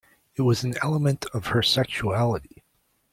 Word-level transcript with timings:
It 0.35 0.41
was 0.41 0.63
an 0.63 0.73
element 0.81 1.25
of 1.31 1.45
her 1.53 1.61
sexuality. 1.61 2.63